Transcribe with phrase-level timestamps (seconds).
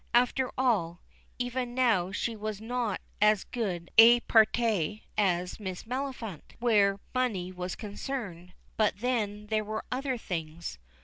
[0.15, 0.99] After all,
[1.37, 7.75] even now she was not as good a parti as Miss Maliphant, where money was
[7.75, 10.79] concerned, but then there were other things.